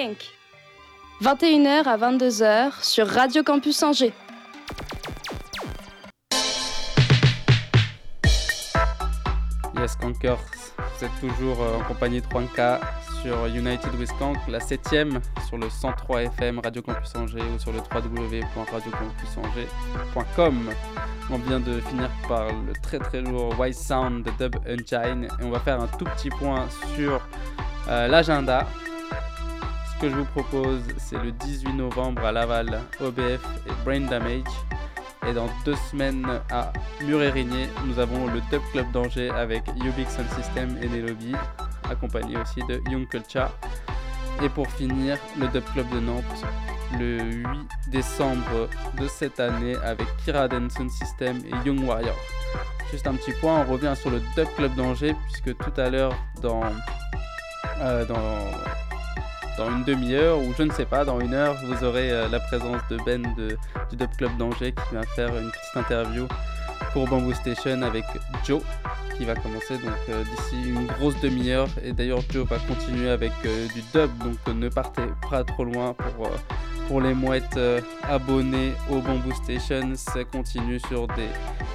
Skank. 0.00 0.32
21h 1.22 1.84
à 1.84 1.98
22h 1.98 2.82
sur 2.82 3.06
Radio 3.06 3.42
Campus 3.42 3.82
Angers. 3.82 4.14
Yes, 9.76 9.92
Skankers, 9.92 10.38
vous 10.76 11.04
êtes 11.04 11.20
toujours 11.20 11.62
euh, 11.62 11.78
en 11.78 11.84
compagnie 11.84 12.20
de 12.20 12.26
3K 12.26 12.80
sur 13.22 13.46
United 13.46 13.94
with 13.98 14.10
la 14.48 14.58
7ème 14.58 15.20
sur 15.46 15.56
le 15.58 15.70
103 15.70 16.22
FM 16.22 16.58
Radio 16.60 16.82
Campus 16.82 17.14
Angers 17.16 17.42
ou 17.54 17.58
sur 17.58 17.72
le 17.72 17.78
www.radiocampusangers.com. 17.78 20.70
On 21.30 21.38
vient 21.38 21.60
de 21.60 21.80
finir 21.80 22.10
par 22.28 22.48
le 22.48 22.74
très 22.82 22.98
très 22.98 23.22
lourd 23.22 23.58
White 23.58 23.74
Sound 23.74 24.24
de 24.24 24.30
Dub 24.38 24.56
Engine 24.66 25.24
et 25.24 25.44
on 25.44 25.50
va 25.50 25.60
faire 25.60 25.80
un 25.80 25.86
tout 25.86 26.04
petit 26.06 26.30
point 26.30 26.66
sur 26.96 27.20
euh, 27.88 28.08
l'agenda. 28.08 28.66
Que 30.00 30.08
je 30.08 30.14
vous 30.14 30.24
propose, 30.24 30.80
c'est 30.96 31.18
le 31.18 31.30
18 31.30 31.74
novembre 31.74 32.24
à 32.24 32.32
Laval, 32.32 32.80
OBF 33.00 33.44
et 33.66 33.84
Brain 33.84 34.00
Damage. 34.00 34.44
Et 35.28 35.34
dans 35.34 35.46
deux 35.66 35.76
semaines 35.90 36.26
à 36.50 36.72
Murérigné, 37.04 37.68
nous 37.84 37.98
avons 37.98 38.26
le 38.28 38.40
Dub 38.50 38.62
Club 38.72 38.90
d'Angers 38.92 39.28
avec 39.28 39.62
Ubix 39.76 40.10
Sound 40.10 40.30
System 40.30 40.78
et 40.80 40.88
Nelobi, 40.88 41.34
accompagné 41.90 42.38
aussi 42.38 42.60
de 42.66 42.80
Young 42.90 43.06
Culture. 43.08 43.50
Et 44.42 44.48
pour 44.48 44.70
finir, 44.70 45.18
le 45.38 45.48
Dub 45.48 45.64
Club 45.74 45.86
de 45.90 46.00
Nantes 46.00 46.44
le 46.98 47.20
8 47.22 47.46
décembre 47.88 48.70
de 48.98 49.06
cette 49.06 49.38
année 49.38 49.76
avec 49.84 50.06
Kiraden 50.24 50.70
Sound 50.70 50.90
System 50.90 51.42
et 51.44 51.68
Young 51.68 51.86
Warrior. 51.86 52.16
Juste 52.90 53.06
un 53.06 53.16
petit 53.16 53.32
point, 53.32 53.66
on 53.66 53.70
revient 53.70 53.92
sur 53.94 54.08
le 54.08 54.20
Dub 54.34 54.48
Club 54.56 54.74
d'Angers 54.76 55.14
puisque 55.24 55.54
tout 55.58 55.78
à 55.78 55.90
l'heure 55.90 56.16
dans, 56.40 56.62
euh, 57.82 58.06
dans, 58.06 58.16
dans 59.60 59.70
une 59.70 59.84
demi-heure 59.84 60.38
ou 60.38 60.54
je 60.56 60.62
ne 60.62 60.72
sais 60.72 60.86
pas, 60.86 61.04
dans 61.04 61.20
une 61.20 61.34
heure, 61.34 61.54
vous 61.66 61.84
aurez 61.84 62.10
euh, 62.10 62.28
la 62.30 62.40
présence 62.40 62.80
de 62.90 62.96
Ben 63.04 63.22
du 63.36 63.96
Dub 63.96 64.08
Club 64.16 64.34
d'Angers 64.38 64.72
qui 64.72 64.94
va 64.94 65.02
faire 65.02 65.28
une 65.36 65.50
petite 65.50 65.76
interview 65.76 66.26
pour 66.94 67.06
Bamboo 67.06 67.34
Station 67.34 67.82
avec 67.82 68.04
Joe 68.42 68.62
qui 69.18 69.26
va 69.26 69.34
commencer 69.34 69.74
donc 69.74 69.92
euh, 70.08 70.24
d'ici 70.24 70.70
une 70.70 70.86
grosse 70.86 71.20
demi-heure. 71.20 71.68
Et 71.84 71.92
d'ailleurs 71.92 72.22
Joe 72.30 72.48
va 72.48 72.56
continuer 72.60 73.10
avec 73.10 73.32
euh, 73.44 73.68
du 73.74 73.82
dub 73.92 74.10
donc 74.24 74.54
ne 74.54 74.70
partez 74.70 75.04
pas 75.30 75.44
trop 75.44 75.64
loin 75.64 75.94
pour, 76.88 77.02
les 77.02 77.12
mouettes 77.12 77.60
abonnées 78.08 78.72
au 78.90 79.00
Bamboo 79.00 79.32
Station. 79.44 79.92
Ça 79.94 80.24
continue 80.24 80.80
sur 80.80 81.06
des 81.08 81.28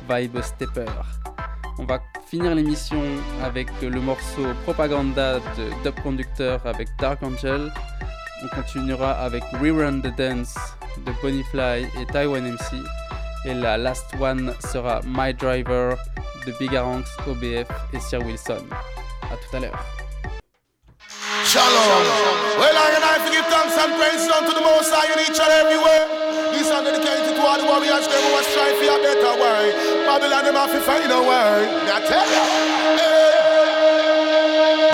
vibes 0.10 0.42
stepper 0.42 0.86
on 1.78 1.86
va 1.86 2.02
finir 2.26 2.56
l'émission 2.56 3.02
avec 3.44 3.70
le 3.82 4.02
morceau 4.02 4.44
Propaganda 4.64 5.40
de 5.40 5.84
Dub 5.84 6.00
Conductor 6.02 6.60
avec 6.66 6.88
Dark 7.00 7.22
Angel 7.24 7.72
on 8.44 8.48
continuera 8.56 9.12
avec 9.12 9.44
Rerun 9.62 10.00
the 10.02 10.16
Dance 10.16 10.56
de 11.06 11.12
Bonifly 11.22 11.88
et 12.00 12.06
Taiwan 12.12 12.44
MC 12.44 12.78
et 13.46 13.54
la 13.54 13.78
last 13.78 14.06
one 14.20 14.54
sera 14.60 15.02
My 15.06 15.34
Driver 15.34 15.98
de 16.46 16.52
Bigaranx, 16.60 17.10
OBF 17.28 17.68
et 17.94 18.00
Sir 18.00 18.26
Wilson. 18.26 18.66
A 19.24 19.36
tout 19.38 19.58
à 19.58 19.60
l'heure. 19.60 20.05
Shalom. 21.44 22.06
Well, 22.56 22.72
I 22.72 22.96
and 22.96 23.04
I 23.04 23.20
give 23.28 23.44
thanks 23.52 23.76
and 23.76 23.92
praise 24.00 24.24
unto 24.32 24.56
the 24.56 24.64
Most 24.64 24.88
High 24.88 25.12
in 25.12 25.20
each 25.20 25.36
and 25.36 25.52
everywhere. 25.52 26.08
This 26.56 26.72
are 26.72 26.80
dedicated 26.80 27.36
to 27.36 27.42
all 27.44 27.60
the 27.60 27.68
warriors, 27.68 28.08
them 28.08 28.24
who 28.24 28.40
are 28.40 28.48
strive 28.48 28.80
for 28.80 28.96
a 28.96 28.98
better 29.04 29.36
way. 29.36 29.76
Babylon, 30.08 30.44
them 30.48 30.56
have 30.56 30.72
to 30.72 30.80
find 30.80 31.12
a 31.12 31.20
way. 31.20 31.68
I 31.92 32.00
tell 32.08 32.24
ya. 32.24 32.44
Hey. 32.96 33.46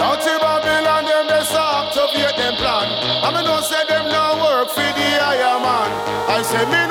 Dirty 0.02 0.36
Babylon, 0.42 1.06
them 1.06 1.26
they 1.30 1.46
start 1.46 1.94
to 1.94 2.10
them 2.10 2.56
plan. 2.58 2.90
I 3.22 3.30
me 3.30 3.46
no 3.46 3.62
say 3.62 3.86
them 3.86 4.10
no 4.10 4.42
work 4.42 4.70
for 4.74 4.82
the 4.82 5.08
higher 5.22 5.62
man. 5.62 5.90
I 6.26 6.42
say 6.42 6.66
me 6.66 6.91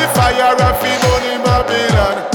the 0.00 0.08
fire 0.14 0.52
of 0.52 0.58
the 0.58 1.24
in 1.34 1.42
Babylon. 1.42 2.29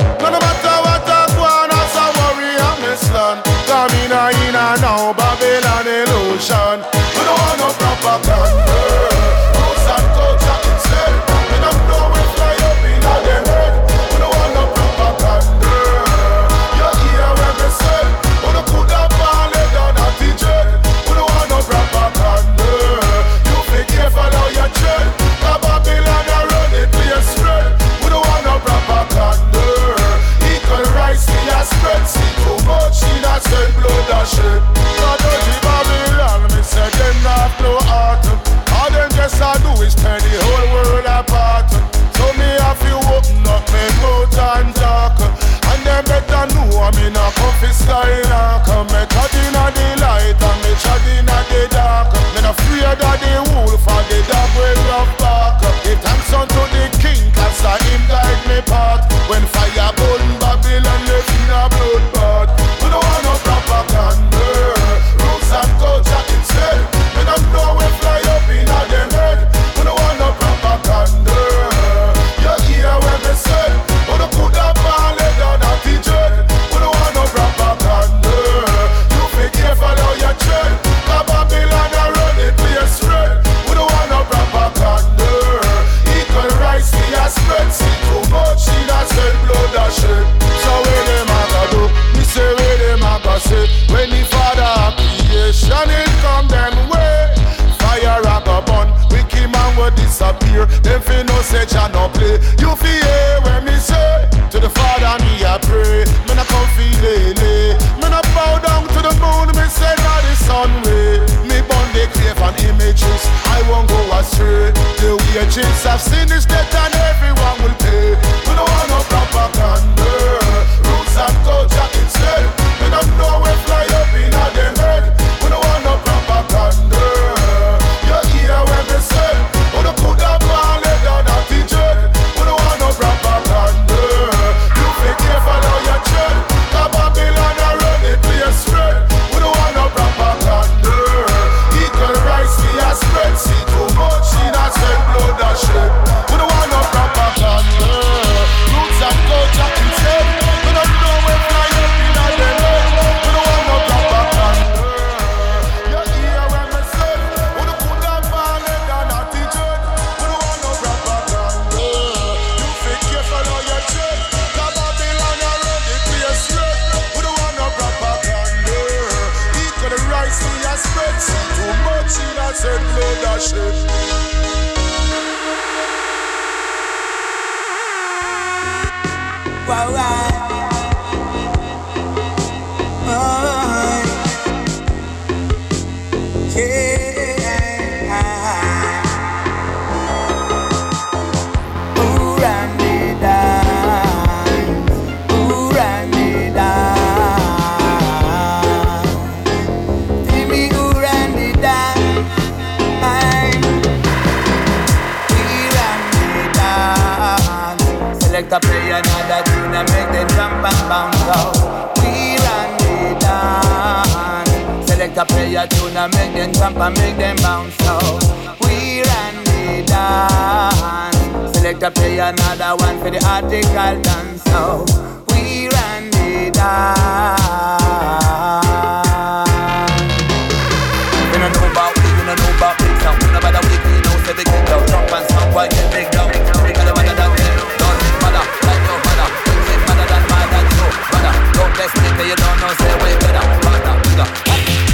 Boy 235.56 235.68
get 235.72 235.88
big 235.88 236.08
down. 236.12 236.28
Bigger 236.28 236.84
than 236.84 236.92
mother 236.92 237.16
than 237.16 237.32
them. 237.32 237.56
Don't 237.80 238.00
mother 238.20 238.44
like 238.68 238.84
your 238.84 239.00
mother. 239.08 239.28
Think 239.64 239.82
mother 239.88 240.08
than 240.12 240.24
mother 240.28 240.62
you. 240.68 240.88
Brother, 241.08 241.34
don't 241.56 241.72
test 241.80 241.96
me, 242.04 242.10
you 242.28 242.36
don't 242.36 242.58
know. 242.60 242.72
Say 242.76 242.94
way 243.00 243.14
better. 243.24 243.44
Mother, 243.64 243.96
bigger. 244.04 244.28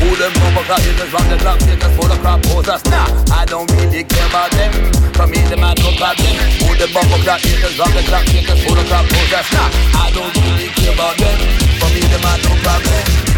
Who 0.02 0.10
them 0.22 0.34
over 0.46 0.64
clock 0.70 0.82
hitters 0.86 1.10
from 1.10 1.26
the 1.30 1.38
clock 1.42 1.60
hitters 1.66 1.94
full 1.98 2.12
of 2.14 2.20
crap 2.22 2.42
posers? 2.46 2.84
Nah, 2.94 3.10
I 3.34 3.46
don't 3.46 3.70
really 3.74 4.04
care 4.06 4.28
about 4.30 4.52
them. 4.54 4.74
For 5.18 5.26
me, 5.26 5.42
the 5.50 5.58
man 5.58 5.76
no 5.82 5.90
problem. 5.98 6.34
Who 6.62 6.78
the 6.78 6.88
bumper 6.94 7.22
clock 7.26 7.42
hitters 7.42 7.74
from 7.74 7.92
the 7.98 8.06
clock 8.06 8.26
hitters 8.30 8.62
full 8.62 8.78
of 8.78 8.86
crap 8.86 9.06
posers? 9.10 9.50
Nah, 9.54 9.70
I 9.98 10.14
don't 10.14 10.34
really 10.46 10.70
care 10.78 10.94
about 10.94 11.18
them. 11.18 11.38
For 11.82 11.90
me, 11.90 12.02
the 12.06 12.20
man 12.22 12.38
no 12.46 12.54
problem. 12.62 13.02
We 13.26 13.31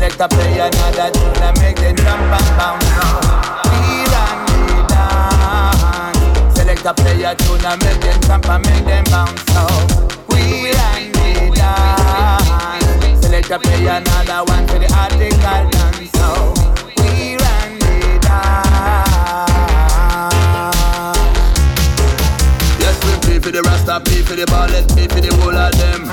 Select 0.00 0.18
a 0.18 0.28
play 0.28 0.58
another 0.58 1.10
tune 1.12 1.42
and 1.42 1.60
make 1.60 1.76
them 1.76 1.94
jump 1.94 2.22
and 2.22 2.56
bounce. 2.56 2.88
Like 6.64 6.84
a 6.86 6.94
play 6.94 7.22
a 7.22 7.34
tune 7.34 7.66
and 7.66 7.84
make 7.84 8.00
them 8.00 8.20
jump 8.22 8.48
and 8.48 8.64
make 8.64 8.84
them 8.86 9.04
bounce. 9.10 9.44
Run 9.50 9.68
the 11.12 11.52
dance. 11.54 13.20
Select 13.20 13.50
a 13.50 13.58
play 13.58 13.86
another 13.88 14.42
one 14.50 14.64
the 14.64 14.88
article 14.96 15.70
dance 15.70 16.69
for 23.50 23.56
the 23.56 23.62
rasta, 23.66 23.98
pay 24.06 24.22
for 24.22 24.38
the 24.38 24.46
ballet, 24.46 24.86
pay 24.94 25.10
for 25.10 25.18
the 25.18 25.32
whole 25.42 25.50
of 25.50 25.74
them. 25.74 26.06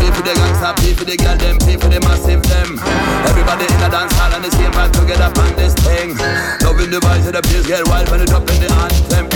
Pay 0.00 0.08
for 0.08 0.24
the 0.24 0.32
gangsta, 0.32 0.72
pay 0.80 0.94
for 0.96 1.04
the 1.04 1.16
girl 1.20 1.36
them, 1.36 1.58
pay 1.60 1.76
for 1.76 1.88
the 1.92 2.00
massive 2.00 2.40
them. 2.48 2.80
Everybody 3.28 3.68
in 3.68 3.82
a 3.84 3.88
dance 3.92 4.12
hall 4.16 4.32
and 4.32 4.40
the 4.40 4.50
same 4.56 4.72
vibe 4.72 4.92
together 4.96 5.28
on 5.28 5.52
this 5.52 5.76
thing. 5.84 6.16
Loving 6.64 6.88
the 6.88 7.00
vibes 7.04 7.28
of 7.28 7.36
the 7.36 7.42
place 7.44 7.66
get 7.68 7.84
wild 7.88 8.08
when 8.08 8.24
they 8.24 8.26
drop 8.26 8.48
in 8.48 8.56
the 8.64 8.72
anthem. 8.72 9.28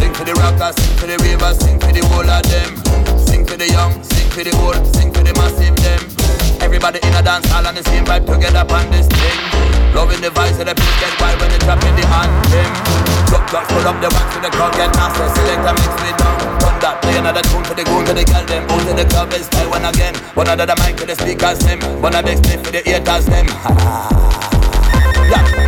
Sing 0.00 0.12
for 0.16 0.24
the 0.24 0.32
rockers, 0.40 0.80
sing 0.80 0.96
for 0.96 1.06
the 1.06 1.16
ravers, 1.20 1.58
sing 1.60 1.76
for 1.76 1.92
the 1.92 2.00
whole 2.08 2.24
of 2.24 2.44
them. 2.48 2.72
Sing 3.20 3.44
for 3.44 3.56
the 3.60 3.68
young, 3.68 3.92
sing 4.02 4.28
for 4.32 4.42
the 4.44 4.52
old, 4.56 4.80
sing 4.96 5.12
for 5.12 5.20
the 5.20 5.32
massive 5.36 5.76
them. 5.84 6.47
Everybody 6.60 6.98
in 7.02 7.14
a 7.14 7.22
dance 7.22 7.46
hall 7.50 7.66
and 7.66 7.76
the 7.76 7.82
same 7.84 8.04
vibe 8.04 8.26
together 8.26 8.66
on 8.66 8.90
this 8.90 9.06
thing. 9.06 9.38
Loving 9.94 10.20
the 10.20 10.28
vibes 10.28 10.58
of 10.60 10.66
the 10.66 10.74
place 10.74 10.96
get 11.00 11.14
wild 11.20 11.40
when 11.40 11.50
they 11.50 11.58
drop 11.58 11.82
in 11.84 11.94
the 11.94 12.04
anthem. 12.06 12.70
Drop, 13.26 13.44
drop, 13.50 13.64
pull 13.68 13.86
up 13.86 13.98
the 14.02 14.08
wax 14.10 14.26
for 14.34 14.40
the 14.42 14.50
crowd 14.50 14.72
get 14.74 14.90
nasty. 14.94 15.26
Select 15.38 15.62
a 15.64 15.72
mix 15.74 15.92
me 16.02 16.10
down. 16.18 16.38
Run 16.62 16.76
that, 16.82 17.02
play 17.02 17.16
another 17.18 17.42
tune 17.48 17.64
for 17.64 17.74
the 17.74 17.84
goon 17.84 18.04
to 18.06 18.14
the 18.14 18.24
girl 18.24 18.44
them. 18.44 18.62
Out 18.70 18.82
to 18.86 18.92
the 18.94 19.04
club 19.06 19.32
is 19.32 19.46
style 19.46 19.70
one 19.70 19.84
again. 19.84 20.14
One 20.34 20.48
of 20.48 20.58
the 20.58 20.76
mic 20.82 20.96
to 20.98 21.06
the 21.06 21.14
speakers 21.14 21.58
them. 21.60 21.80
One 22.02 22.14
of 22.14 22.24
the 22.24 22.34
for 22.36 22.72
the 22.72 22.82
haters 22.82 23.26
them. 23.26 23.46
yeah. 25.30 25.67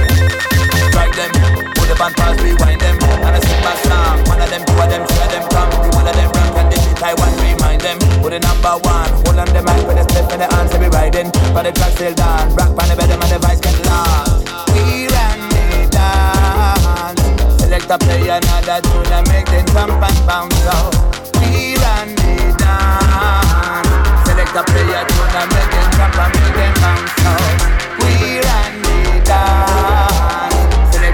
Them, 1.20 1.36
put 1.76 1.84
the 1.84 1.96
band 2.00 2.16
pass, 2.16 2.32
rewind 2.40 2.80
them, 2.80 2.96
and 2.96 3.36
I 3.36 3.40
sing 3.44 3.60
my 3.60 3.76
song. 3.84 4.24
One 4.24 4.40
of 4.40 4.48
them, 4.48 4.64
two 4.64 4.72
of 4.72 4.88
them, 4.88 5.04
three 5.04 5.20
of 5.20 5.28
them 5.28 5.44
come. 5.52 5.68
One 5.92 6.08
of 6.08 6.16
them 6.16 6.32
rank 6.32 6.56
and 6.56 6.72
I 7.04 7.12
want 7.12 7.36
remind 7.44 7.84
them. 7.84 8.00
Put 8.24 8.32
the 8.32 8.40
number 8.40 8.80
one, 8.80 9.12
hold 9.28 9.36
on 9.36 9.48
the 9.52 9.60
mic 9.60 9.84
with 9.84 10.00
the 10.00 10.04
split 10.08 10.24
for 10.32 10.40
the 10.40 10.48
hands, 10.48 10.72
we 10.80 10.88
riding. 10.88 11.28
But 11.52 11.68
the 11.68 11.76
track 11.76 11.92
still 11.92 12.16
done, 12.16 12.56
rock 12.56 12.72
on 12.72 12.88
the 12.88 12.96
bed 12.96 13.12
and 13.12 13.20
the 13.20 13.36
vice 13.36 13.60
get 13.60 13.76
lost. 13.84 14.48
We 14.72 15.12
ran 15.12 15.44
me 15.52 15.92
down. 15.92 17.12
Select 17.60 17.92
a 17.92 18.00
play 18.00 18.24
another 18.32 18.80
tune 18.80 19.12
and 19.12 19.28
make 19.28 19.44
them 19.52 19.68
jump 19.76 20.00
and 20.00 20.20
bounce 20.24 20.64
out. 20.72 20.96
We 21.36 21.76
ran 21.84 22.16
me 22.16 22.48
down. 22.56 23.84
Select 24.24 24.56
a 24.56 24.64
play 24.64 24.88
a 24.88 25.04
tune 25.04 25.36
and 25.36 25.48
make 25.52 25.68
them 25.68 25.88
jump 26.00 26.16
and 26.16 26.32
make 26.32 26.56
them 26.56 26.74
bounce 26.80 27.12
out. 27.28 27.79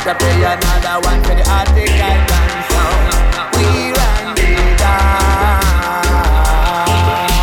A 0.07 0.15
play 0.15 0.39
another 0.39 1.03
one 1.03 1.19
for 1.25 1.35
the 1.35 1.43
article 1.51 1.83
dance 1.83 2.31
out. 2.79 2.95
We 3.59 3.91
me 4.39 4.55
down. 4.79 5.59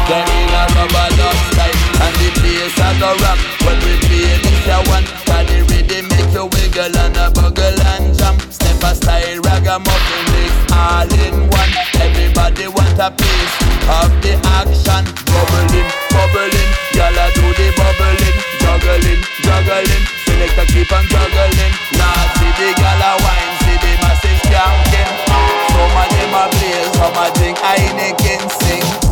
Then 0.07 0.24
in 0.32 0.47
a 0.47 0.64
rubber 0.72 1.09
dust 1.11 1.43
tight 1.59 1.76
and 1.76 2.16
the 2.24 2.32
place 2.39 2.80
a 2.80 2.88
go 3.03 3.11
rock 3.20 3.36
when 3.68 3.76
we 3.84 3.99
play 4.07 4.39
this 4.39 4.64
a 4.72 4.80
one. 4.88 5.03
Cause 5.28 5.43
the 5.51 5.59
rhythm 5.68 6.07
make 6.07 6.32
you 6.32 6.47
wiggle 6.55 6.95
and 7.03 7.20
a 7.20 7.28
buggle 7.36 7.84
and 7.84 8.16
jump. 8.16 8.39
Step 8.47 8.80
a 8.80 8.95
style 8.95 9.43
ragamuffin 9.43 10.24
mix 10.32 10.55
all 10.72 11.11
in 11.20 11.51
one. 11.51 11.74
Everybody 11.99 12.72
want 12.72 12.95
a 12.95 13.11
piece 13.11 13.55
of 13.91 14.07
the 14.24 14.39
action. 14.55 15.03
Bubbling, 15.28 15.89
bubbling, 16.16 16.72
y'all 16.95 17.28
do 17.36 17.43
the 17.59 17.68
bubbling, 17.76 18.38
juggling, 18.64 19.20
juggling. 19.43 20.03
Select 20.24 20.55
a 20.55 20.66
keep 20.72 20.88
on 20.95 21.03
juggling. 21.11 22.02
The 22.64 22.74
gala 22.76 23.18
wine, 23.20 23.57
see 23.59 23.76
the 23.76 23.91
massive 23.99 24.39
skanking. 24.47 25.11
Some 25.68 25.97
of 25.99 26.07
them 26.16 26.34
a 26.34 26.47
blaze, 26.47 26.93
some 26.95 27.11
a 27.11 27.28
drink 27.36 27.57
Heineken 27.57 28.49
sing. 28.64 29.02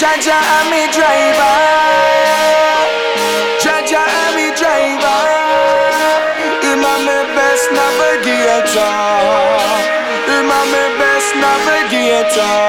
Jaja 0.00 0.32
and 0.32 0.70
me 0.70 0.82
driver. 0.96 1.56
Jaja 3.60 4.00
and 4.00 4.32
me 4.34 4.48
driver. 4.56 5.20
Him 6.64 6.80
a 6.80 6.94
me 7.04 7.18
best 7.36 7.66
navigator. 7.76 8.96
Him 10.24 10.48
a 10.48 10.60
me 10.72 10.84
best 10.96 11.30
navigator. 11.36 12.59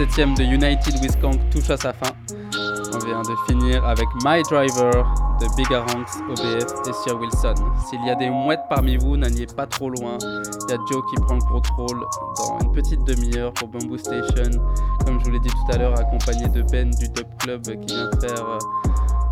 7ème 0.00 0.34
de 0.34 0.44
United 0.44 0.94
with 1.02 1.20
Kang 1.20 1.38
touche 1.50 1.68
à 1.68 1.76
sa 1.76 1.92
fin. 1.92 2.10
On 2.94 2.98
vient 3.04 3.20
de 3.20 3.36
finir 3.46 3.84
avec 3.84 4.08
My 4.24 4.40
Driver 4.44 4.90
de 5.38 5.56
Big 5.58 5.70
Aranx, 5.74 6.22
OBF 6.26 6.88
et 6.88 6.92
Sir 7.04 7.20
Wilson. 7.20 7.54
S'il 7.86 8.02
y 8.06 8.08
a 8.08 8.14
des 8.14 8.30
mouettes 8.30 8.62
parmi 8.70 8.96
vous, 8.96 9.18
n'alliez 9.18 9.44
pas 9.44 9.66
trop 9.66 9.90
loin. 9.90 10.16
Il 10.22 10.70
y 10.70 10.72
a 10.72 10.78
Joe 10.90 11.02
qui 11.10 11.20
prend 11.20 11.34
le 11.34 11.42
contrôle 11.42 12.00
dans 12.38 12.60
une 12.60 12.72
petite 12.72 13.04
demi-heure 13.04 13.52
pour 13.52 13.68
Bamboo 13.68 13.98
Station. 13.98 14.58
Comme 15.04 15.20
je 15.20 15.24
vous 15.26 15.32
l'ai 15.32 15.40
dit 15.40 15.50
tout 15.50 15.72
à 15.74 15.76
l'heure, 15.76 16.00
accompagné 16.00 16.48
de 16.48 16.62
Ben 16.62 16.88
du 16.88 17.06
Dub 17.10 17.26
Club 17.38 17.62
qui 17.62 17.94
vient 17.94 18.08
de 18.08 18.26
faire 18.26 18.48
euh, 18.48 18.58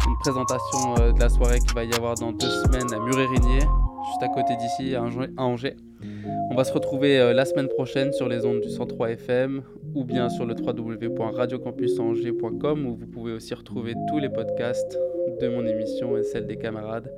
une 0.06 0.18
présentation 0.18 0.96
euh, 0.98 1.12
de 1.12 1.20
la 1.20 1.30
soirée 1.30 1.60
qu'il 1.60 1.72
va 1.72 1.84
y 1.84 1.94
avoir 1.94 2.14
dans 2.16 2.32
deux 2.32 2.50
semaines 2.64 2.92
à 2.92 2.98
Murérinier, 2.98 3.60
juste 3.60 4.22
à 4.22 4.28
côté 4.28 4.54
d'ici, 4.56 4.94
à 4.94 5.02
Angers. 5.38 5.76
On 6.50 6.54
va 6.54 6.64
se 6.64 6.72
retrouver 6.72 7.18
euh, 7.18 7.32
la 7.32 7.44
semaine 7.44 7.68
prochaine 7.68 8.12
sur 8.12 8.28
les 8.28 8.44
ondes 8.44 8.60
du 8.60 8.68
103 8.68 9.10
FM 9.10 9.62
ou 9.94 10.04
bien 10.04 10.28
sur 10.28 10.44
le 10.46 10.54
www.radiocampusangers.com 10.54 12.86
où 12.86 12.96
vous 12.96 13.06
pouvez 13.06 13.32
aussi 13.32 13.54
retrouver 13.54 13.94
tous 14.08 14.18
les 14.18 14.28
podcasts 14.28 14.98
de 15.40 15.48
mon 15.48 15.66
émission 15.66 16.16
et 16.16 16.22
celle 16.22 16.46
des 16.46 16.56
camarades. 16.56 17.12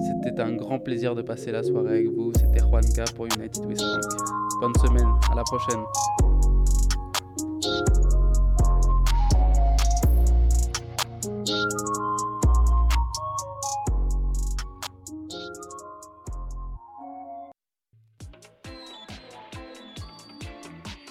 C'était 0.00 0.40
un 0.40 0.54
grand 0.54 0.78
plaisir 0.78 1.14
de 1.14 1.20
passer 1.22 1.52
la 1.52 1.62
soirée 1.62 1.90
avec 1.90 2.08
vous. 2.08 2.32
C'était 2.34 2.60
Juanca 2.60 3.04
pour 3.14 3.26
United 3.26 3.62
Frank. 3.62 3.76
Bonne 4.60 4.74
semaine, 4.76 5.08
à 5.30 5.34
la 5.34 5.42
prochaine. 5.42 5.82